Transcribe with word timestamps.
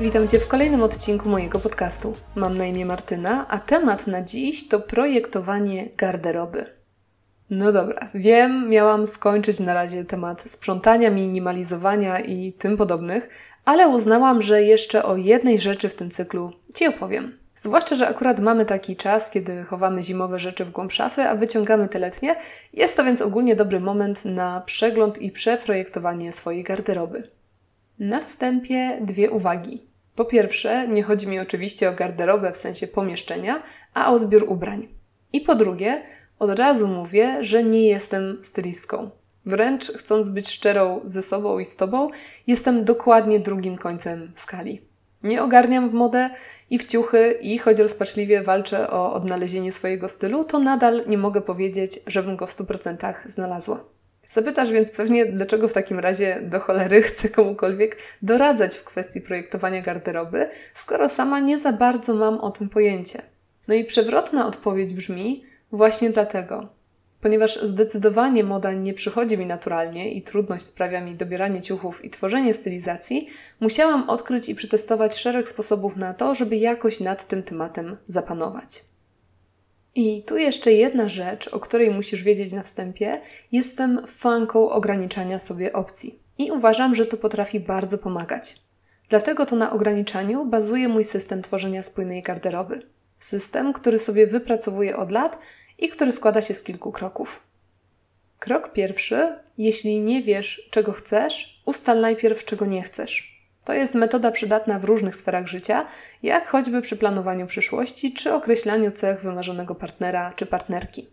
Witam 0.00 0.28
Cię 0.28 0.38
w 0.38 0.48
kolejnym 0.48 0.82
odcinku 0.82 1.28
mojego 1.28 1.58
podcastu. 1.58 2.14
Mam 2.34 2.58
na 2.58 2.66
imię 2.66 2.86
Martyna, 2.86 3.46
a 3.48 3.58
temat 3.58 4.06
na 4.06 4.22
dziś 4.22 4.68
to 4.68 4.80
projektowanie 4.80 5.88
garderoby. 5.96 6.66
No 7.50 7.72
dobra, 7.72 8.08
wiem, 8.14 8.68
miałam 8.68 9.06
skończyć 9.06 9.60
na 9.60 9.74
razie 9.74 10.04
temat 10.04 10.50
sprzątania, 10.50 11.10
minimalizowania 11.10 12.20
i 12.20 12.52
tym 12.52 12.76
podobnych, 12.76 13.28
ale 13.64 13.88
uznałam, 13.88 14.42
że 14.42 14.62
jeszcze 14.62 15.04
o 15.04 15.16
jednej 15.16 15.58
rzeczy 15.58 15.88
w 15.88 15.94
tym 15.94 16.10
cyklu 16.10 16.52
Ci 16.74 16.86
opowiem. 16.86 17.38
Zwłaszcza, 17.56 17.96
że 17.96 18.08
akurat 18.08 18.40
mamy 18.40 18.64
taki 18.64 18.96
czas, 18.96 19.30
kiedy 19.30 19.64
chowamy 19.64 20.02
zimowe 20.02 20.38
rzeczy 20.38 20.64
w 20.64 20.70
głąb 20.70 20.92
szafy, 20.92 21.22
a 21.22 21.34
wyciągamy 21.34 21.88
te 21.88 21.98
letnie. 21.98 22.36
Jest 22.72 22.96
to 22.96 23.04
więc 23.04 23.22
ogólnie 23.22 23.56
dobry 23.56 23.80
moment 23.80 24.24
na 24.24 24.60
przegląd 24.60 25.18
i 25.18 25.30
przeprojektowanie 25.30 26.32
swojej 26.32 26.64
garderoby. 26.64 27.37
Na 27.98 28.20
wstępie 28.20 28.98
dwie 29.00 29.30
uwagi. 29.30 29.82
Po 30.14 30.24
pierwsze, 30.24 30.88
nie 30.88 31.02
chodzi 31.02 31.26
mi 31.26 31.38
oczywiście 31.38 31.90
o 31.90 31.92
garderobę 31.92 32.52
w 32.52 32.56
sensie 32.56 32.86
pomieszczenia, 32.86 33.62
a 33.94 34.12
o 34.12 34.18
zbiór 34.18 34.44
ubrań. 34.48 34.88
I 35.32 35.40
po 35.40 35.54
drugie, 35.54 36.02
od 36.38 36.50
razu 36.50 36.88
mówię, 36.88 37.36
że 37.40 37.62
nie 37.62 37.88
jestem 37.88 38.38
stylistką. 38.42 39.10
Wręcz 39.46 39.92
chcąc 39.92 40.28
być 40.28 40.48
szczerą 40.48 41.00
ze 41.04 41.22
sobą 41.22 41.58
i 41.58 41.64
z 41.64 41.76
tobą, 41.76 42.10
jestem 42.46 42.84
dokładnie 42.84 43.40
drugim 43.40 43.76
końcem 43.76 44.32
skali. 44.36 44.80
Nie 45.22 45.42
ogarniam 45.42 45.90
w 45.90 45.92
modę 45.92 46.30
i 46.70 46.78
w 46.78 46.86
ciuchy 46.86 47.38
i 47.40 47.58
choć 47.58 47.78
rozpaczliwie 47.78 48.42
walczę 48.42 48.90
o 48.90 49.12
odnalezienie 49.12 49.72
swojego 49.72 50.08
stylu, 50.08 50.44
to 50.44 50.58
nadal 50.58 51.02
nie 51.06 51.18
mogę 51.18 51.40
powiedzieć, 51.40 52.00
żebym 52.06 52.36
go 52.36 52.46
w 52.46 52.50
100% 52.50 53.14
znalazła. 53.26 53.84
Zapytasz 54.28 54.70
więc 54.70 54.90
pewnie, 54.90 55.26
dlaczego 55.26 55.68
w 55.68 55.72
takim 55.72 55.98
razie 55.98 56.40
do 56.42 56.60
cholery 56.60 57.02
chcę 57.08 57.28
komukolwiek 57.28 57.96
doradzać 58.22 58.76
w 58.76 58.84
kwestii 58.84 59.20
projektowania 59.20 59.82
garderoby, 59.82 60.48
skoro 60.74 61.08
sama 61.08 61.40
nie 61.40 61.58
za 61.58 61.72
bardzo 61.72 62.14
mam 62.14 62.38
o 62.40 62.50
tym 62.50 62.68
pojęcie. 62.68 63.22
No 63.68 63.74
i 63.74 63.84
przewrotna 63.84 64.46
odpowiedź 64.46 64.94
brzmi 64.94 65.44
właśnie 65.72 66.10
dlatego. 66.10 66.68
Ponieważ 67.20 67.62
zdecydowanie 67.62 68.44
moda 68.44 68.72
nie 68.72 68.94
przychodzi 68.94 69.38
mi 69.38 69.46
naturalnie 69.46 70.12
i 70.12 70.22
trudność 70.22 70.64
sprawia 70.64 71.00
mi 71.00 71.16
dobieranie 71.16 71.60
ciuchów 71.60 72.04
i 72.04 72.10
tworzenie 72.10 72.54
stylizacji, 72.54 73.28
musiałam 73.60 74.10
odkryć 74.10 74.48
i 74.48 74.54
przetestować 74.54 75.18
szereg 75.18 75.48
sposobów 75.48 75.96
na 75.96 76.14
to, 76.14 76.34
żeby 76.34 76.56
jakoś 76.56 77.00
nad 77.00 77.28
tym 77.28 77.42
tematem 77.42 77.96
zapanować. 78.06 78.84
I 80.00 80.22
tu 80.22 80.36
jeszcze 80.36 80.72
jedna 80.72 81.08
rzecz, 81.08 81.48
o 81.48 81.60
której 81.60 81.90
musisz 81.90 82.22
wiedzieć 82.22 82.52
na 82.52 82.62
wstępie. 82.62 83.20
Jestem 83.52 84.06
fanką 84.06 84.70
ograniczania 84.70 85.38
sobie 85.38 85.72
opcji 85.72 86.18
i 86.38 86.50
uważam, 86.50 86.94
że 86.94 87.06
to 87.06 87.16
potrafi 87.16 87.60
bardzo 87.60 87.98
pomagać. 87.98 88.56
Dlatego 89.08 89.46
to 89.46 89.56
na 89.56 89.72
ograniczaniu 89.72 90.44
bazuje 90.44 90.88
mój 90.88 91.04
system 91.04 91.42
tworzenia 91.42 91.82
spójnej 91.82 92.22
garderoby. 92.22 92.82
System, 93.18 93.72
który 93.72 93.98
sobie 93.98 94.26
wypracowuję 94.26 94.96
od 94.96 95.10
lat 95.10 95.38
i 95.78 95.88
który 95.88 96.12
składa 96.12 96.42
się 96.42 96.54
z 96.54 96.62
kilku 96.62 96.92
kroków. 96.92 97.42
Krok 98.38 98.72
pierwszy: 98.72 99.38
jeśli 99.58 100.00
nie 100.00 100.22
wiesz, 100.22 100.68
czego 100.70 100.92
chcesz, 100.92 101.62
ustal 101.64 102.00
najpierw, 102.00 102.44
czego 102.44 102.66
nie 102.66 102.82
chcesz. 102.82 103.37
To 103.68 103.74
jest 103.74 103.94
metoda 103.94 104.30
przydatna 104.30 104.78
w 104.78 104.84
różnych 104.84 105.16
sferach 105.16 105.46
życia, 105.46 105.86
jak 106.22 106.48
choćby 106.48 106.82
przy 106.82 106.96
planowaniu 106.96 107.46
przyszłości 107.46 108.12
czy 108.12 108.32
określaniu 108.32 108.90
cech 108.90 109.20
wymarzonego 109.20 109.74
partnera 109.74 110.32
czy 110.36 110.46
partnerki. 110.46 111.06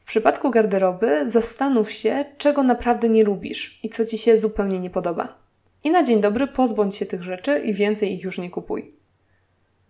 W 0.00 0.04
przypadku 0.04 0.50
garderoby 0.50 1.30
zastanów 1.30 1.92
się, 1.92 2.24
czego 2.38 2.62
naprawdę 2.62 3.08
nie 3.08 3.24
lubisz 3.24 3.80
i 3.82 3.88
co 3.88 4.04
ci 4.04 4.18
się 4.18 4.36
zupełnie 4.36 4.80
nie 4.80 4.90
podoba. 4.90 5.38
I 5.84 5.90
na 5.90 6.02
dzień 6.02 6.20
dobry 6.20 6.46
pozbądź 6.46 6.96
się 6.96 7.06
tych 7.06 7.22
rzeczy 7.22 7.58
i 7.58 7.74
więcej 7.74 8.14
ich 8.14 8.22
już 8.22 8.38
nie 8.38 8.50
kupuj. 8.50 8.94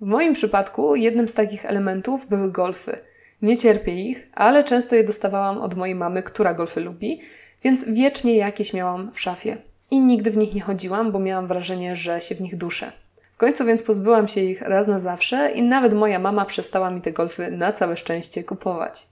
W 0.01 0.07
moim 0.07 0.35
przypadku 0.35 0.97
jednym 0.97 1.29
z 1.29 1.35
takich 1.35 1.67
elementów 1.67 2.29
były 2.29 2.53
golfy. 2.53 2.99
Nie 3.43 3.57
cierpię 3.57 4.11
ich, 4.11 4.29
ale 4.35 4.65
często 4.65 4.95
je 4.95 5.05
dostawałam 5.05 5.59
od 5.59 5.75
mojej 5.75 5.95
mamy, 5.95 6.23
która 6.23 6.55
golfy 6.55 6.81
lubi, 6.81 7.21
więc 7.63 7.85
wiecznie 7.85 8.37
jakieś 8.37 8.73
miałam 8.73 9.13
w 9.13 9.21
szafie 9.21 9.57
i 9.95 10.01
nigdy 10.01 10.31
w 10.31 10.37
nich 10.37 10.55
nie 10.55 10.61
chodziłam, 10.61 11.13
bo 11.13 11.19
miałam 11.19 11.47
wrażenie, 11.47 11.97
że 11.97 12.21
się 12.21 12.35
w 12.35 12.41
nich 12.41 12.57
duszę. 12.57 12.93
W 13.33 13.37
końcu 13.37 13.65
więc 13.65 13.83
pozbyłam 13.83 14.29
się 14.29 14.41
ich 14.41 14.63
raz 14.63 14.87
na 14.87 14.99
zawsze 14.99 15.53
i 15.53 15.63
nawet 15.63 15.95
moja 15.95 16.19
mama 16.19 16.45
przestała 16.45 16.91
mi 16.91 17.01
te 17.01 17.13
golfy 17.13 17.51
na 17.51 17.73
całe 17.73 17.97
szczęście 17.97 18.45
kupować. 18.45 19.07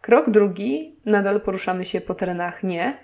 Krok 0.00 0.30
drugi, 0.30 0.96
nadal 1.04 1.40
poruszamy 1.40 1.84
się 1.84 2.00
po 2.00 2.14
terenach 2.14 2.62
nie. 2.62 2.94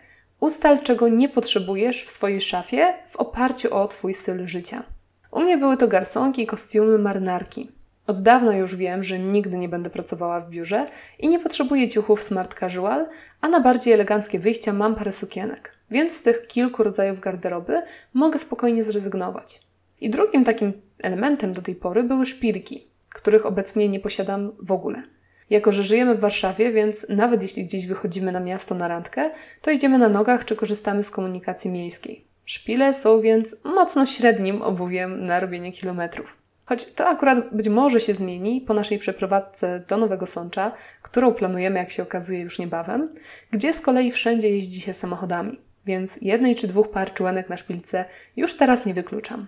Ustal, 0.40 0.82
czego 0.82 1.08
nie 1.08 1.28
potrzebujesz 1.28 2.04
w 2.04 2.10
swojej 2.10 2.40
szafie 2.40 2.94
w 3.08 3.16
oparciu 3.16 3.74
o 3.74 3.88
Twój 3.88 4.14
styl 4.14 4.46
życia. 4.46 4.82
U 5.30 5.40
mnie 5.40 5.58
były 5.58 5.76
to 5.76 5.88
garsonki, 5.88 6.46
kostiumy, 6.46 6.98
marynarki. 6.98 7.70
Od 8.06 8.22
dawna 8.22 8.56
już 8.56 8.76
wiem, 8.76 9.02
że 9.02 9.18
nigdy 9.18 9.58
nie 9.58 9.68
będę 9.68 9.90
pracowała 9.90 10.40
w 10.40 10.50
biurze 10.50 10.86
i 11.18 11.28
nie 11.28 11.38
potrzebuję 11.38 11.88
ciuchów 11.88 12.22
smart 12.22 12.54
casual, 12.60 13.08
a 13.40 13.48
na 13.48 13.60
bardziej 13.60 13.94
eleganckie 13.94 14.38
wyjścia 14.38 14.72
mam 14.72 14.94
parę 14.94 15.12
sukienek. 15.12 15.77
Więc 15.90 16.12
z 16.12 16.22
tych 16.22 16.46
kilku 16.46 16.82
rodzajów 16.82 17.20
garderoby 17.20 17.82
mogę 18.14 18.38
spokojnie 18.38 18.82
zrezygnować. 18.82 19.60
I 20.00 20.10
drugim 20.10 20.44
takim 20.44 20.72
elementem 20.98 21.52
do 21.52 21.62
tej 21.62 21.74
pory 21.74 22.02
były 22.02 22.26
szpilki, 22.26 22.88
których 23.14 23.46
obecnie 23.46 23.88
nie 23.88 24.00
posiadam 24.00 24.52
w 24.62 24.72
ogóle. 24.72 25.02
Jako, 25.50 25.72
że 25.72 25.82
żyjemy 25.82 26.14
w 26.14 26.20
Warszawie, 26.20 26.72
więc 26.72 27.06
nawet 27.08 27.42
jeśli 27.42 27.64
gdzieś 27.64 27.86
wychodzimy 27.86 28.32
na 28.32 28.40
miasto 28.40 28.74
na 28.74 28.88
randkę, 28.88 29.30
to 29.62 29.70
idziemy 29.70 29.98
na 29.98 30.08
nogach 30.08 30.44
czy 30.44 30.56
korzystamy 30.56 31.02
z 31.02 31.10
komunikacji 31.10 31.70
miejskiej. 31.70 32.24
Szpile 32.44 32.94
są 32.94 33.20
więc 33.20 33.56
mocno 33.64 34.06
średnim 34.06 34.62
obuwiem 34.62 35.26
na 35.26 35.40
robienie 35.40 35.72
kilometrów. 35.72 36.36
Choć 36.64 36.92
to 36.92 37.06
akurat 37.06 37.56
być 37.56 37.68
może 37.68 38.00
się 38.00 38.14
zmieni 38.14 38.60
po 38.60 38.74
naszej 38.74 38.98
przeprowadzce 38.98 39.84
do 39.88 39.96
Nowego 39.96 40.26
Sącza, 40.26 40.72
którą 41.02 41.34
planujemy, 41.34 41.78
jak 41.78 41.90
się 41.90 42.02
okazuje, 42.02 42.40
już 42.40 42.58
niebawem, 42.58 43.14
gdzie 43.50 43.72
z 43.72 43.80
kolei 43.80 44.12
wszędzie 44.12 44.50
jeździ 44.50 44.80
się 44.80 44.94
samochodami 44.94 45.67
więc 45.88 46.18
jednej 46.22 46.56
czy 46.56 46.68
dwóch 46.68 46.90
par 46.90 47.14
czułenek 47.14 47.48
na 47.48 47.56
szpilce 47.56 48.04
już 48.36 48.56
teraz 48.56 48.86
nie 48.86 48.94
wykluczam. 48.94 49.46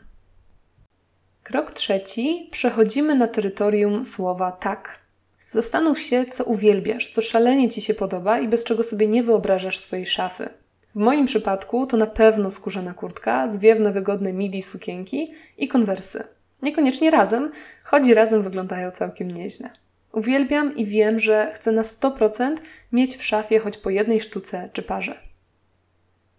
Krok 1.43 1.73
trzeci. 1.73 2.49
Przechodzimy 2.51 3.15
na 3.15 3.29
terytorium 3.29 4.05
słowa 4.05 4.53
tak. 4.53 4.99
Zastanów 5.47 6.01
się, 6.01 6.25
co 6.33 6.45
uwielbiasz, 6.45 7.09
co 7.09 7.23
szalenie 7.23 7.69
Ci 7.69 7.81
się 7.81 7.95
podoba 7.95 8.39
i 8.39 8.49
bez 8.49 8.65
czego 8.65 8.83
sobie 8.83 9.07
nie 9.07 9.23
wyobrażasz 9.23 9.79
swojej 9.79 10.07
szafy. 10.07 10.49
W 10.95 10.99
moim 10.99 11.27
przypadku 11.27 11.87
to 11.87 11.97
na 11.97 12.07
pewno 12.07 12.51
skórzana 12.51 12.95
kurtka, 12.95 13.49
zwiewne 13.49 13.93
wygodne 13.93 14.33
midi 14.33 14.63
sukienki 14.63 15.33
i 15.59 15.69
konwersy. 15.69 16.25
Niekoniecznie 16.63 17.11
razem, 17.11 17.51
choć 17.85 18.09
razem 18.09 18.43
wyglądają 18.43 18.91
całkiem 18.91 19.31
nieźle. 19.31 19.71
Uwielbiam 20.13 20.77
i 20.77 20.87
wiem, 20.87 21.19
że 21.19 21.53
chcę 21.55 21.73
na 21.73 21.83
100% 21.83 22.57
mieć 22.93 23.17
w 23.17 23.25
szafie 23.25 23.59
choć 23.59 23.77
po 23.77 23.91
jednej 23.91 24.21
sztuce 24.21 24.69
czy 24.73 24.83
parze. 24.83 25.30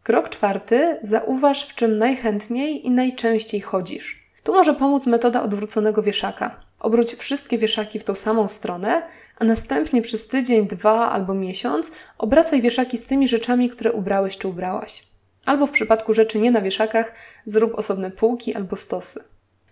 Krok 0.04 0.30
czwarty. 0.30 1.00
Zauważ, 1.04 1.68
w 1.68 1.76
czym 1.76 1.98
najchętniej 1.98 2.88
i 2.88 2.92
najczęściej 2.92 3.62
chodzisz. 3.62 4.22
Tu 4.44 4.54
może 4.54 4.74
pomóc 4.74 5.06
metoda 5.06 5.44
odwróconego 5.44 6.04
wieszaka. 6.04 6.60
Obróć 6.80 7.14
wszystkie 7.16 7.58
wieszaki 7.58 8.00
w 8.00 8.04
tą 8.04 8.16
samą 8.16 8.48
stronę, 8.48 9.04
a 9.40 9.46
następnie 9.46 10.02
przez 10.02 10.28
tydzień, 10.28 10.68
dwa 10.68 11.12
albo 11.12 11.34
miesiąc 11.34 11.92
obracaj 12.18 12.62
wieszaki 12.62 12.98
z 12.98 13.06
tymi 13.06 13.28
rzeczami, 13.28 13.70
które 13.70 13.92
ubrałeś 13.92 14.38
czy 14.38 14.48
ubrałaś. 14.48 15.04
Albo 15.46 15.68
w 15.68 15.72
przypadku 15.72 16.14
rzeczy 16.14 16.40
nie 16.40 16.52
na 16.52 16.62
wieszakach, 16.62 17.14
zrób 17.46 17.76
osobne 17.76 18.12
półki 18.12 18.56
albo 18.56 18.76
stosy. 18.76 19.24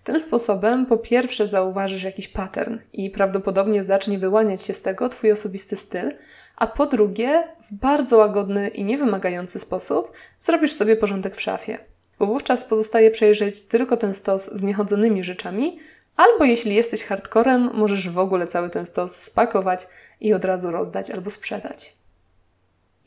Tym 0.04 0.20
sposobem 0.20 0.86
po 0.86 0.98
pierwsze 0.98 1.48
zauważysz 1.48 2.04
jakiś 2.04 2.28
pattern 2.28 2.78
i 2.94 3.10
prawdopodobnie 3.10 3.84
zacznie 3.84 4.20
wyłaniać 4.20 4.62
się 4.62 4.74
z 4.74 4.82
tego 4.82 5.10
Twój 5.10 5.32
osobisty 5.32 5.76
styl, 5.76 6.12
a 6.56 6.68
po 6.68 6.86
drugie, 6.86 7.44
w 7.62 7.74
bardzo 7.74 8.18
łagodny 8.18 8.68
i 8.68 8.84
niewymagający 8.84 9.60
sposób 9.60 10.12
zrobisz 10.40 10.74
sobie 10.74 10.96
porządek 10.96 11.36
w 11.36 11.42
szafie. 11.42 11.78
Bo 12.20 12.26
wówczas 12.26 12.66
pozostaje 12.66 13.12
przejrzeć 13.12 13.62
tylko 13.62 13.98
ten 13.98 14.14
stos 14.14 14.52
z 14.52 14.64
niechodzonymi 14.64 15.24
rzeczami, 15.24 15.80
albo 16.16 16.46
jeśli 16.46 16.76
jesteś 16.76 17.04
hardcorem, 17.04 17.70
możesz 17.74 18.10
w 18.10 18.18
ogóle 18.18 18.48
cały 18.48 18.70
ten 18.70 18.86
stos 18.86 19.16
spakować 19.16 19.88
i 20.22 20.34
od 20.34 20.46
razu 20.46 20.72
rozdać 20.72 21.12
albo 21.12 21.30
sprzedać. 21.30 21.94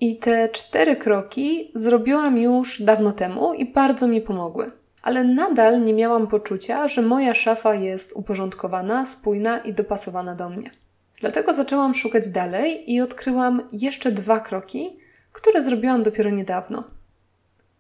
I 0.01 0.17
te 0.17 0.49
cztery 0.49 0.97
kroki 0.97 1.71
zrobiłam 1.75 2.39
już 2.39 2.83
dawno 2.83 3.13
temu 3.13 3.55
i 3.55 3.73
bardzo 3.73 4.09
mi 4.09 4.21
pomogły. 4.21 4.71
Ale 5.03 5.25
nadal 5.25 5.85
nie 5.85 5.95
miałam 5.95 6.27
poczucia, 6.27 6.89
że 6.89 7.03
moja 7.03 7.35
szafa 7.35 7.75
jest 7.75 8.13
uporządkowana, 8.13 9.07
spójna 9.07 9.59
i 9.59 9.75
dopasowana 9.75 10.35
do 10.35 10.49
mnie. 10.49 10.71
Dlatego 11.21 11.53
zaczęłam 11.53 11.95
szukać 11.95 12.29
dalej 12.29 12.93
i 12.93 13.01
odkryłam 13.01 13.63
jeszcze 13.73 14.13
dwa 14.13 14.41
kroki, 14.41 14.97
które 15.33 15.63
zrobiłam 15.63 16.03
dopiero 16.03 16.31
niedawno. 16.31 16.85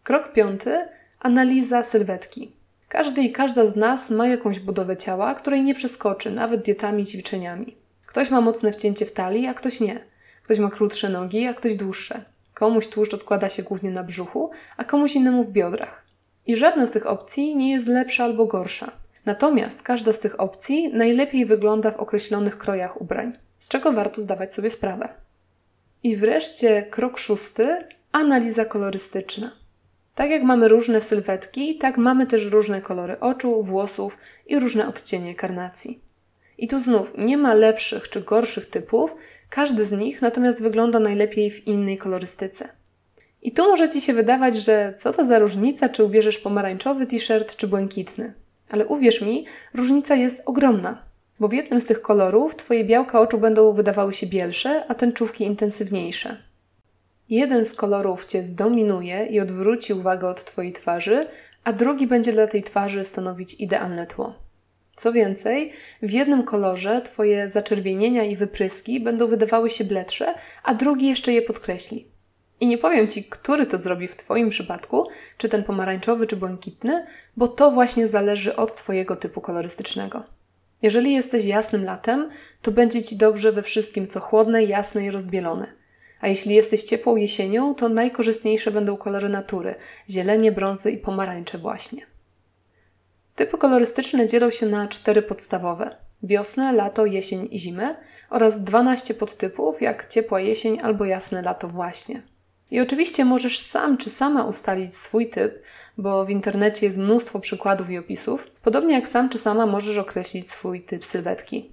Krok 0.02 0.32
piąty 0.32 0.88
analiza 1.20 1.82
sylwetki. 1.82 2.52
Każdy 2.88 3.22
i 3.22 3.32
każda 3.32 3.66
z 3.66 3.76
nas 3.76 4.10
ma 4.10 4.26
jakąś 4.26 4.60
budowę 4.60 4.96
ciała, 4.96 5.34
której 5.34 5.64
nie 5.64 5.74
przeskoczy, 5.74 6.30
nawet 6.30 6.62
dietami 6.62 7.02
i 7.02 7.06
ćwiczeniami. 7.06 7.76
Ktoś 8.06 8.30
ma 8.30 8.40
mocne 8.40 8.72
wcięcie 8.72 9.06
w 9.06 9.12
talii, 9.12 9.46
a 9.46 9.54
ktoś 9.54 9.80
nie. 9.80 10.00
Ktoś 10.42 10.58
ma 10.58 10.70
krótsze 10.70 11.08
nogi, 11.08 11.46
a 11.46 11.54
ktoś 11.54 11.76
dłuższe. 11.76 12.24
Komuś 12.54 12.88
tłuszcz 12.88 13.14
odkłada 13.14 13.48
się 13.48 13.62
głównie 13.62 13.90
na 13.90 14.04
brzuchu, 14.04 14.50
a 14.76 14.84
komuś 14.84 15.14
innemu 15.14 15.44
w 15.44 15.52
biodrach. 15.52 16.01
I 16.46 16.56
żadna 16.56 16.86
z 16.86 16.90
tych 16.90 17.06
opcji 17.06 17.56
nie 17.56 17.70
jest 17.70 17.86
lepsza 17.86 18.24
albo 18.24 18.46
gorsza. 18.46 18.92
Natomiast 19.26 19.82
każda 19.82 20.12
z 20.12 20.20
tych 20.20 20.40
opcji 20.40 20.88
najlepiej 20.92 21.46
wygląda 21.46 21.90
w 21.90 21.96
określonych 21.96 22.58
krojach 22.58 23.00
ubrań, 23.00 23.38
z 23.58 23.68
czego 23.68 23.92
warto 23.92 24.20
zdawać 24.20 24.54
sobie 24.54 24.70
sprawę. 24.70 25.08
I 26.02 26.16
wreszcie 26.16 26.82
krok 26.82 27.18
szósty 27.18 27.76
analiza 28.12 28.64
kolorystyczna. 28.64 29.52
Tak 30.14 30.30
jak 30.30 30.42
mamy 30.42 30.68
różne 30.68 31.00
sylwetki, 31.00 31.78
tak 31.78 31.98
mamy 31.98 32.26
też 32.26 32.44
różne 32.44 32.80
kolory 32.80 33.20
oczu, 33.20 33.62
włosów 33.62 34.18
i 34.46 34.60
różne 34.60 34.88
odcienie 34.88 35.34
karnacji. 35.34 36.02
I 36.58 36.68
tu 36.68 36.78
znów 36.78 37.12
nie 37.18 37.36
ma 37.36 37.54
lepszych 37.54 38.08
czy 38.08 38.20
gorszych 38.20 38.66
typów, 38.66 39.14
każdy 39.50 39.84
z 39.84 39.92
nich 39.92 40.22
natomiast 40.22 40.62
wygląda 40.62 41.00
najlepiej 41.00 41.50
w 41.50 41.66
innej 41.66 41.98
kolorystyce. 41.98 42.68
I 43.42 43.52
tu 43.52 43.62
może 43.62 43.88
Ci 43.88 44.00
się 44.00 44.12
wydawać, 44.12 44.56
że 44.56 44.94
co 44.98 45.12
to 45.12 45.24
za 45.24 45.38
różnica, 45.38 45.88
czy 45.88 46.04
ubierzesz 46.04 46.38
pomarańczowy 46.38 47.06
t-shirt, 47.06 47.56
czy 47.56 47.66
błękitny. 47.66 48.34
Ale 48.70 48.86
uwierz 48.86 49.20
mi, 49.20 49.46
różnica 49.74 50.14
jest 50.14 50.42
ogromna, 50.46 51.02
bo 51.40 51.48
w 51.48 51.52
jednym 51.52 51.80
z 51.80 51.86
tych 51.86 52.02
kolorów 52.02 52.56
Twoje 52.56 52.84
białka 52.84 53.20
oczu 53.20 53.38
będą 53.38 53.72
wydawały 53.72 54.14
się 54.14 54.26
bielsze, 54.26 54.84
a 54.88 54.94
tęczówki 54.94 55.44
intensywniejsze. 55.44 56.36
Jeden 57.28 57.64
z 57.64 57.74
kolorów 57.74 58.24
Cię 58.24 58.44
zdominuje 58.44 59.26
i 59.26 59.40
odwróci 59.40 59.92
uwagę 59.92 60.28
od 60.28 60.44
Twojej 60.44 60.72
twarzy, 60.72 61.26
a 61.64 61.72
drugi 61.72 62.06
będzie 62.06 62.32
dla 62.32 62.46
tej 62.46 62.62
twarzy 62.62 63.04
stanowić 63.04 63.54
idealne 63.54 64.06
tło. 64.06 64.34
Co 64.96 65.12
więcej, 65.12 65.72
w 66.02 66.10
jednym 66.10 66.42
kolorze 66.42 67.02
Twoje 67.02 67.48
zaczerwienienia 67.48 68.24
i 68.24 68.36
wypryski 68.36 69.00
będą 69.00 69.26
wydawały 69.26 69.70
się 69.70 69.84
bledsze, 69.84 70.34
a 70.64 70.74
drugi 70.74 71.06
jeszcze 71.06 71.32
je 71.32 71.42
podkreśli. 71.42 72.11
I 72.62 72.66
nie 72.66 72.78
powiem 72.78 73.08
Ci, 73.08 73.24
który 73.24 73.66
to 73.66 73.78
zrobi 73.78 74.08
w 74.08 74.16
Twoim 74.16 74.50
przypadku, 74.50 75.08
czy 75.38 75.48
ten 75.48 75.64
pomarańczowy, 75.64 76.26
czy 76.26 76.36
błękitny, 76.36 77.06
bo 77.36 77.48
to 77.48 77.70
właśnie 77.70 78.08
zależy 78.08 78.56
od 78.56 78.74
Twojego 78.74 79.16
typu 79.16 79.40
kolorystycznego. 79.40 80.22
Jeżeli 80.82 81.12
jesteś 81.12 81.44
jasnym 81.44 81.84
latem, 81.84 82.30
to 82.62 82.70
będzie 82.70 83.02
Ci 83.02 83.16
dobrze 83.16 83.52
we 83.52 83.62
wszystkim, 83.62 84.08
co 84.08 84.20
chłodne, 84.20 84.64
jasne 84.64 85.04
i 85.06 85.10
rozbielone. 85.10 85.66
A 86.20 86.28
jeśli 86.28 86.54
jesteś 86.54 86.82
ciepłą 86.82 87.16
jesienią, 87.16 87.74
to 87.74 87.88
najkorzystniejsze 87.88 88.70
będą 88.70 88.96
kolory 88.96 89.28
natury 89.28 89.74
zielenie, 90.10 90.52
brązy 90.52 90.90
i 90.90 90.98
pomarańcze 90.98 91.58
właśnie. 91.58 92.06
Typy 93.34 93.58
kolorystyczne 93.58 94.28
dzielą 94.28 94.50
się 94.50 94.66
na 94.66 94.88
cztery 94.88 95.22
podstawowe: 95.22 95.96
wiosnę, 96.22 96.72
lato, 96.72 97.06
jesień 97.06 97.48
i 97.50 97.58
zimę 97.58 97.96
oraz 98.30 98.64
12 98.64 99.14
podtypów, 99.14 99.82
jak 99.82 100.08
ciepła 100.08 100.40
jesień 100.40 100.78
albo 100.82 101.04
jasne 101.04 101.42
lato 101.42 101.68
właśnie. 101.68 102.31
I 102.72 102.80
oczywiście 102.80 103.24
możesz 103.24 103.58
sam 103.58 103.96
czy 103.96 104.10
sama 104.10 104.44
ustalić 104.44 104.94
swój 104.94 105.28
typ, 105.28 105.62
bo 105.98 106.24
w 106.24 106.30
internecie 106.30 106.86
jest 106.86 106.98
mnóstwo 106.98 107.40
przykładów 107.40 107.90
i 107.90 107.98
opisów, 107.98 108.46
podobnie 108.62 108.94
jak 108.94 109.08
sam 109.08 109.28
czy 109.28 109.38
sama 109.38 109.66
możesz 109.66 109.98
określić 109.98 110.50
swój 110.50 110.82
typ 110.82 111.06
sylwetki. 111.06 111.72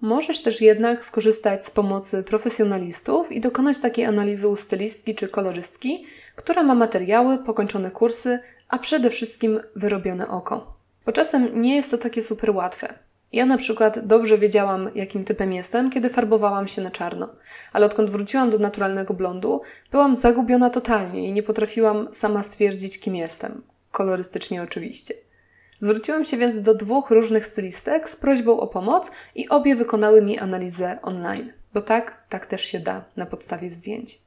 Możesz 0.00 0.42
też 0.42 0.60
jednak 0.60 1.04
skorzystać 1.04 1.66
z 1.66 1.70
pomocy 1.70 2.22
profesjonalistów 2.22 3.32
i 3.32 3.40
dokonać 3.40 3.80
takiej 3.80 4.04
analizy 4.04 4.48
u 4.48 4.56
stylistki 4.56 5.14
czy 5.14 5.28
kolorystki, 5.28 6.06
która 6.36 6.62
ma 6.62 6.74
materiały, 6.74 7.38
pokończone 7.38 7.90
kursy, 7.90 8.38
a 8.68 8.78
przede 8.78 9.10
wszystkim 9.10 9.60
wyrobione 9.74 10.28
oko. 10.28 10.76
Bo 11.06 11.12
czasem 11.12 11.60
nie 11.60 11.74
jest 11.74 11.90
to 11.90 11.98
takie 11.98 12.22
super 12.22 12.50
łatwe. 12.50 12.98
Ja 13.32 13.46
na 13.46 13.56
przykład 13.56 14.06
dobrze 14.06 14.38
wiedziałam, 14.38 14.90
jakim 14.94 15.24
typem 15.24 15.52
jestem, 15.52 15.90
kiedy 15.90 16.08
farbowałam 16.08 16.68
się 16.68 16.82
na 16.82 16.90
czarno, 16.90 17.28
ale 17.72 17.86
odkąd 17.86 18.10
wróciłam 18.10 18.50
do 18.50 18.58
naturalnego 18.58 19.14
blondu, 19.14 19.60
byłam 19.90 20.16
zagubiona 20.16 20.70
totalnie 20.70 21.28
i 21.28 21.32
nie 21.32 21.42
potrafiłam 21.42 22.08
sama 22.12 22.42
stwierdzić, 22.42 23.00
kim 23.00 23.16
jestem. 23.16 23.62
Kolorystycznie 23.92 24.62
oczywiście. 24.62 25.14
Zwróciłam 25.78 26.24
się 26.24 26.36
więc 26.36 26.60
do 26.60 26.74
dwóch 26.74 27.10
różnych 27.10 27.46
stylistek 27.46 28.08
z 28.08 28.16
prośbą 28.16 28.60
o 28.60 28.66
pomoc 28.66 29.10
i 29.34 29.48
obie 29.48 29.76
wykonały 29.76 30.22
mi 30.22 30.38
analizę 30.38 30.98
online, 31.02 31.52
bo 31.74 31.80
tak, 31.80 32.26
tak 32.28 32.46
też 32.46 32.64
się 32.64 32.80
da 32.80 33.04
na 33.16 33.26
podstawie 33.26 33.70
zdjęć. 33.70 34.18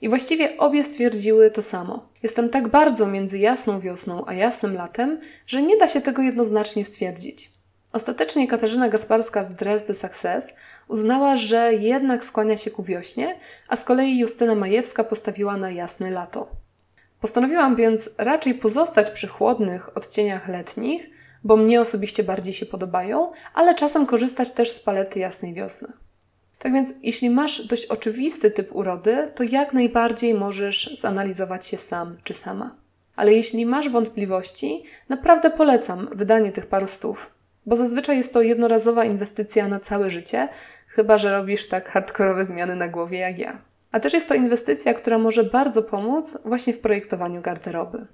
I 0.00 0.08
właściwie 0.08 0.58
obie 0.58 0.84
stwierdziły 0.84 1.50
to 1.50 1.62
samo. 1.62 2.08
Jestem 2.22 2.48
tak 2.48 2.68
bardzo 2.68 3.06
między 3.06 3.38
jasną 3.38 3.80
wiosną 3.80 4.24
a 4.26 4.34
jasnym 4.34 4.74
latem, 4.74 5.20
że 5.46 5.62
nie 5.62 5.76
da 5.76 5.88
się 5.88 6.00
tego 6.00 6.22
jednoznacznie 6.22 6.84
stwierdzić. 6.84 7.55
Ostatecznie 7.92 8.48
Katarzyna 8.48 8.88
Gasparska 8.88 9.44
z 9.44 9.54
Dresdy 9.54 9.94
Success 9.94 10.54
uznała, 10.88 11.36
że 11.36 11.74
jednak 11.74 12.24
skłania 12.24 12.56
się 12.56 12.70
ku 12.70 12.82
wiośnie, 12.82 13.38
a 13.68 13.76
z 13.76 13.84
kolei 13.84 14.18
Justyna 14.18 14.54
Majewska 14.54 15.04
postawiła 15.04 15.56
na 15.56 15.70
jasne 15.70 16.10
lato. 16.10 16.48
Postanowiłam 17.20 17.76
więc 17.76 18.10
raczej 18.18 18.54
pozostać 18.54 19.10
przy 19.10 19.26
chłodnych 19.26 19.96
odcieniach 19.96 20.48
letnich, 20.48 21.10
bo 21.44 21.56
mnie 21.56 21.80
osobiście 21.80 22.22
bardziej 22.22 22.54
się 22.54 22.66
podobają, 22.66 23.32
ale 23.54 23.74
czasem 23.74 24.06
korzystać 24.06 24.52
też 24.52 24.72
z 24.72 24.80
palety 24.80 25.18
jasnej 25.18 25.54
wiosny. 25.54 25.88
Tak 26.58 26.72
więc, 26.72 26.90
jeśli 27.02 27.30
masz 27.30 27.66
dość 27.66 27.86
oczywisty 27.86 28.50
typ 28.50 28.74
urody, 28.74 29.32
to 29.34 29.42
jak 29.42 29.72
najbardziej 29.72 30.34
możesz 30.34 30.90
zanalizować 31.00 31.66
się 31.66 31.78
sam 31.78 32.16
czy 32.24 32.34
sama. 32.34 32.76
Ale 33.16 33.32
jeśli 33.34 33.66
masz 33.66 33.88
wątpliwości, 33.88 34.84
naprawdę 35.08 35.50
polecam 35.50 36.08
wydanie 36.12 36.52
tych 36.52 36.66
paru 36.66 36.86
stów, 36.86 37.30
bo 37.66 37.76
zazwyczaj 37.76 38.16
jest 38.16 38.32
to 38.32 38.42
jednorazowa 38.42 39.04
inwestycja 39.04 39.68
na 39.68 39.80
całe 39.80 40.10
życie, 40.10 40.48
chyba 40.88 41.18
że 41.18 41.32
robisz 41.32 41.68
tak 41.68 41.88
hardkorowe 41.88 42.44
zmiany 42.44 42.76
na 42.76 42.88
głowie 42.88 43.18
jak 43.18 43.38
ja. 43.38 43.58
A 43.92 44.00
też 44.00 44.12
jest 44.12 44.28
to 44.28 44.34
inwestycja, 44.34 44.94
która 44.94 45.18
może 45.18 45.44
bardzo 45.44 45.82
pomóc 45.82 46.38
właśnie 46.44 46.72
w 46.72 46.78
projektowaniu 46.78 47.42
garderoby. 47.42 48.06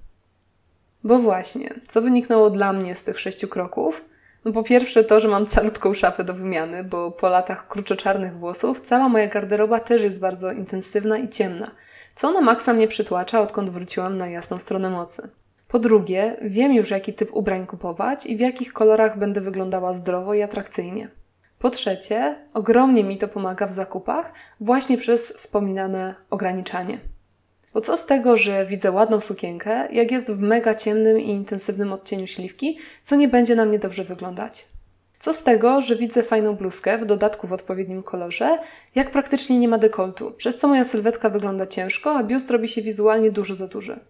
Bo 1.04 1.18
właśnie, 1.18 1.74
co 1.88 2.02
wyniknęło 2.02 2.50
dla 2.50 2.72
mnie 2.72 2.94
z 2.94 3.02
tych 3.02 3.20
sześciu 3.20 3.48
kroków? 3.48 4.04
No 4.44 4.52
po 4.52 4.62
pierwsze 4.62 5.04
to, 5.04 5.20
że 5.20 5.28
mam 5.28 5.46
calutką 5.46 5.94
szafę 5.94 6.24
do 6.24 6.34
wymiany, 6.34 6.84
bo 6.84 7.10
po 7.10 7.28
latach 7.28 7.68
kruczoczarnych 7.68 8.38
włosów 8.38 8.80
cała 8.80 9.08
moja 9.08 9.26
garderoba 9.26 9.80
też 9.80 10.02
jest 10.02 10.20
bardzo 10.20 10.52
intensywna 10.52 11.18
i 11.18 11.28
ciemna, 11.28 11.70
co 12.14 12.32
na 12.32 12.40
maksa 12.40 12.72
mnie 12.72 12.88
przytłacza, 12.88 13.40
odkąd 13.40 13.70
wróciłam 13.70 14.18
na 14.18 14.26
jasną 14.26 14.58
stronę 14.58 14.90
mocy. 14.90 15.28
Po 15.72 15.78
drugie, 15.78 16.36
wiem 16.42 16.74
już 16.74 16.90
jaki 16.90 17.14
typ 17.14 17.34
ubrań 17.34 17.66
kupować 17.66 18.26
i 18.26 18.36
w 18.36 18.40
jakich 18.40 18.72
kolorach 18.72 19.18
będę 19.18 19.40
wyglądała 19.40 19.94
zdrowo 19.94 20.34
i 20.34 20.42
atrakcyjnie. 20.42 21.08
Po 21.58 21.70
trzecie, 21.70 22.36
ogromnie 22.54 23.04
mi 23.04 23.18
to 23.18 23.28
pomaga 23.28 23.66
w 23.66 23.72
zakupach 23.72 24.32
właśnie 24.60 24.96
przez 24.96 25.32
wspominane 25.32 26.14
ograniczanie. 26.30 26.98
Bo 27.74 27.80
co 27.80 27.96
z 27.96 28.06
tego, 28.06 28.36
że 28.36 28.66
widzę 28.66 28.90
ładną 28.90 29.20
sukienkę, 29.20 29.92
jak 29.92 30.10
jest 30.10 30.30
w 30.30 30.40
mega 30.40 30.74
ciemnym 30.74 31.20
i 31.20 31.30
intensywnym 31.30 31.92
odcieniu 31.92 32.26
śliwki, 32.26 32.78
co 33.02 33.16
nie 33.16 33.28
będzie 33.28 33.56
na 33.56 33.64
mnie 33.64 33.78
dobrze 33.78 34.04
wyglądać? 34.04 34.66
Co 35.18 35.34
z 35.34 35.42
tego, 35.42 35.80
że 35.80 35.96
widzę 35.96 36.22
fajną 36.22 36.54
bluzkę, 36.54 36.98
w 36.98 37.04
dodatku 37.04 37.46
w 37.46 37.52
odpowiednim 37.52 38.02
kolorze, 38.02 38.58
jak 38.94 39.10
praktycznie 39.10 39.58
nie 39.58 39.68
ma 39.68 39.78
dekoltu, 39.78 40.30
przez 40.30 40.58
co 40.58 40.68
moja 40.68 40.84
sylwetka 40.84 41.30
wygląda 41.30 41.66
ciężko, 41.66 42.14
a 42.14 42.24
biust 42.24 42.50
robi 42.50 42.68
się 42.68 42.82
wizualnie 42.82 43.30
dużo 43.30 43.54
za 43.54 43.66
duży. 43.66 44.00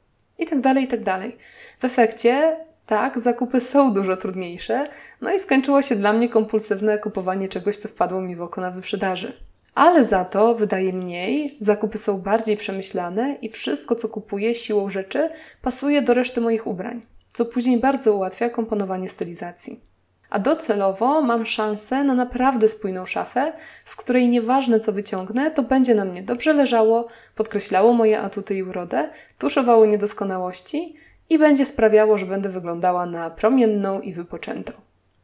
I 0.42 0.46
tak 0.46 0.60
dalej, 0.60 0.84
i 0.84 0.88
tak 0.88 1.02
dalej. 1.02 1.36
W 1.80 1.84
efekcie, 1.84 2.56
tak, 2.86 3.18
zakupy 3.18 3.60
są 3.60 3.94
dużo 3.94 4.16
trudniejsze, 4.16 4.84
no 5.20 5.34
i 5.34 5.40
skończyło 5.40 5.82
się 5.82 5.96
dla 5.96 6.12
mnie 6.12 6.28
kompulsywne 6.28 6.98
kupowanie 6.98 7.48
czegoś, 7.48 7.76
co 7.76 7.88
wpadło 7.88 8.20
mi 8.20 8.36
w 8.36 8.42
oko 8.42 8.60
na 8.60 8.70
wyprzedaży 8.70 9.32
ale 9.74 10.04
za 10.04 10.24
to 10.24 10.54
wydaje 10.54 10.92
mniej, 10.92 11.56
zakupy 11.60 11.98
są 11.98 12.18
bardziej 12.18 12.56
przemyślane 12.56 13.36
i 13.42 13.48
wszystko, 13.48 13.94
co 13.94 14.08
kupuję 14.08 14.54
siłą 14.54 14.90
rzeczy, 14.90 15.28
pasuje 15.62 16.02
do 16.02 16.14
reszty 16.14 16.40
moich 16.40 16.66
ubrań, 16.66 17.02
co 17.32 17.44
później 17.44 17.80
bardzo 17.80 18.14
ułatwia 18.14 18.50
komponowanie 18.50 19.08
stylizacji. 19.08 19.91
A 20.32 20.38
docelowo 20.38 21.22
mam 21.22 21.46
szansę 21.46 22.04
na 22.04 22.14
naprawdę 22.14 22.68
spójną 22.68 23.06
szafę, 23.06 23.52
z 23.84 23.96
której 23.96 24.28
nieważne 24.28 24.80
co 24.80 24.92
wyciągnę, 24.92 25.50
to 25.50 25.62
będzie 25.62 25.94
na 25.94 26.04
mnie 26.04 26.22
dobrze 26.22 26.52
leżało, 26.52 27.08
podkreślało 27.34 27.92
moje 27.92 28.20
atuty 28.20 28.54
i 28.54 28.62
urodę, 28.62 29.10
tuszowało 29.38 29.86
niedoskonałości 29.86 30.96
i 31.30 31.38
będzie 31.38 31.64
sprawiało, 31.64 32.18
że 32.18 32.26
będę 32.26 32.48
wyglądała 32.48 33.06
na 33.06 33.30
promienną 33.30 34.00
i 34.00 34.12
wypoczętą. 34.12 34.72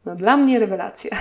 No 0.05 0.15
dla 0.15 0.37
mnie 0.37 0.59
rewelacja. 0.59 1.11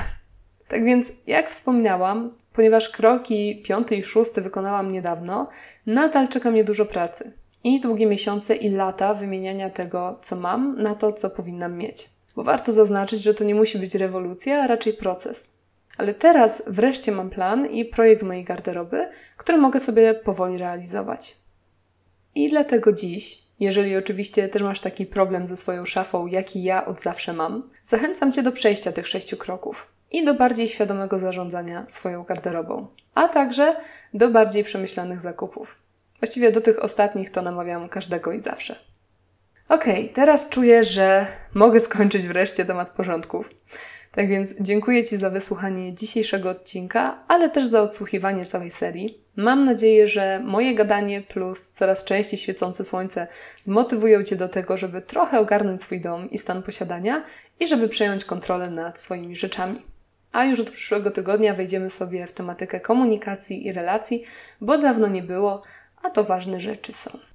Tak 0.69 0.85
więc, 0.85 1.07
jak 1.27 1.51
wspomniałam, 1.51 2.31
ponieważ 2.53 2.89
kroki 2.89 3.63
piąty 3.65 3.97
i 3.97 4.03
szósty 4.03 4.43
wykonałam 4.43 4.91
niedawno, 4.91 5.49
nadal 5.87 6.29
czeka 6.29 6.51
mnie 6.51 6.65
dużo 6.65 6.87
pracy. 6.87 7.33
I 7.65 7.81
długie 7.81 8.07
miesiące 8.07 8.57
i 8.57 8.71
lata 8.71 9.15
wymieniania 9.15 9.71
tego, 9.71 10.19
co 10.23 10.37
mam, 10.37 10.83
na 10.83 10.95
to, 10.95 11.13
co 11.13 11.31
powinnam 11.31 11.77
mieć. 11.77 12.18
Bo 12.39 12.45
warto 12.45 12.73
zaznaczyć, 12.73 13.23
że 13.23 13.35
to 13.35 13.45
nie 13.45 13.55
musi 13.55 13.79
być 13.79 13.95
rewolucja, 13.95 14.63
a 14.63 14.67
raczej 14.67 14.95
proces. 14.95 15.51
Ale 15.97 16.15
teraz 16.15 16.63
wreszcie 16.67 17.13
mam 17.13 17.31
plan 17.31 17.67
i 17.67 17.85
projekt 17.85 18.23
mojej 18.23 18.45
garderoby, 18.45 19.09
który 19.37 19.59
mogę 19.59 19.81
sobie 19.81 20.15
powoli 20.15 20.59
realizować. 20.59 21.37
I 22.35 22.49
dlatego 22.49 22.93
dziś, 22.93 23.43
jeżeli 23.61 23.97
oczywiście 23.97 24.49
też 24.49 24.63
masz 24.63 24.81
taki 24.81 25.07
problem 25.07 25.47
ze 25.47 25.57
swoją 25.57 25.87
szafą, 25.87 26.27
jaki 26.27 26.63
ja 26.63 26.87
od 26.87 27.01
zawsze 27.01 27.33
mam, 27.33 27.71
zachęcam 27.85 28.33
Cię 28.33 28.43
do 28.43 28.53
przejścia 28.53 28.93
tych 28.93 29.07
sześciu 29.07 29.37
kroków 29.37 29.87
i 30.11 30.25
do 30.25 30.35
bardziej 30.35 30.69
świadomego 30.69 31.19
zarządzania 31.19 31.85
swoją 31.89 32.25
garderobą, 32.25 32.87
a 33.15 33.29
także 33.29 33.77
do 34.15 34.31
bardziej 34.31 34.65
przemyślanych 34.65 35.21
zakupów. 35.21 35.77
Właściwie 36.21 36.53
do 36.53 36.61
tych 36.61 36.85
ostatnich 36.85 37.31
to 37.31 37.43
namawiam 37.43 37.89
każdego 37.89 38.33
i 38.33 38.41
zawsze. 38.41 38.88
Okej, 39.69 40.01
okay, 40.01 40.15
teraz 40.15 40.49
czuję, 40.49 40.85
że 40.85 41.27
mogę 41.55 41.81
skończyć 41.81 42.29
wreszcie 42.29 42.65
temat 42.65 42.91
porządków. 42.91 43.51
Tak 44.13 44.29
więc 44.29 44.55
dziękuję 44.61 45.07
Ci 45.07 45.17
za 45.17 45.31
wysłuchanie 45.31 45.95
dzisiejszego 45.95 46.51
odcinka, 46.51 47.25
ale 47.29 47.51
też 47.51 47.67
za 47.67 47.83
odsłuchiwanie 47.83 48.45
całej 48.45 48.71
serii. 48.71 49.19
Mam 49.37 49.65
nadzieję, 49.65 50.07
że 50.07 50.41
moje 50.45 50.75
gadanie 50.75 51.23
plus 51.23 51.73
coraz 51.73 52.05
częściej 52.05 52.39
świecące 52.39 52.85
słońce 52.85 53.27
zmotywują 53.61 54.23
Cię 54.23 54.37
do 54.37 54.49
tego, 54.49 54.77
żeby 54.77 55.03
trochę 55.03 55.41
ogarnąć 55.41 55.83
swój 55.83 56.01
dom 56.01 56.31
i 56.31 56.39
stan 56.39 56.63
posiadania 56.63 57.25
i 57.61 57.67
żeby 57.67 57.89
przejąć 57.89 58.25
kontrolę 58.25 58.71
nad 58.71 59.01
swoimi 59.01 59.37
rzeczami. 59.37 59.77
A 60.33 60.45
już 60.45 60.61
od 60.61 60.71
przyszłego 60.71 61.11
tygodnia 61.11 61.55
wejdziemy 61.55 61.91
sobie 61.91 62.27
w 62.27 62.33
tematykę 62.33 62.81
komunikacji 62.81 63.67
i 63.67 63.73
relacji, 63.73 64.25
bo 64.61 64.79
dawno 64.79 65.09
nie 65.09 65.23
było, 65.23 65.63
a 66.03 66.11
to 66.11 66.25
ważne 66.25 66.61
rzeczy 66.61 66.93
są. 66.93 67.28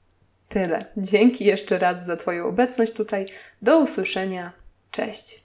Tyle. 0.53 0.86
Dzięki 0.98 1.45
jeszcze 1.45 1.77
raz 1.79 2.05
za 2.05 2.17
Twoją 2.17 2.48
obecność 2.48 2.93
tutaj. 2.93 3.25
Do 3.62 3.79
usłyszenia. 3.79 4.51
Cześć. 4.91 5.42